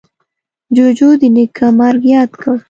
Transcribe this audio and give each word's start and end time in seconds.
جوجو 0.75 1.09
د 1.21 1.23
نیکه 1.35 1.67
مرگ 1.79 2.01
ياد 2.13 2.31
کړ. 2.41 2.55